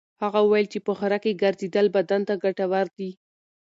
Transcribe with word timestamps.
هغه 0.23 0.39
وویل 0.43 0.67
چې 0.73 0.79
په 0.85 0.91
غره 0.99 1.17
کې 1.23 1.39
ګرځېدل 1.41 1.85
بدن 1.97 2.21
ته 2.27 2.33
ګټور 2.43 2.87
دي. 2.97 3.11